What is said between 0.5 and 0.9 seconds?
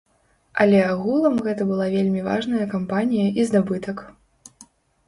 Але